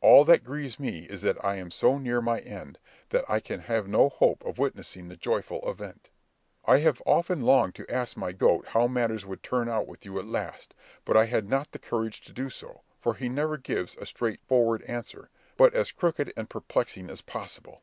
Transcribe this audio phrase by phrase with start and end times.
[0.00, 2.76] All that grieves me is that I am so near my end,
[3.10, 6.10] that I can have no hope of witnessing the joyful event.
[6.64, 10.18] "I have often longed to ask my goat how matters would turn out with you
[10.18, 13.94] at last; but I had not the courage to do so, for he never gives
[13.94, 17.82] a straightforward answer, but as crooked and perplexing as possible.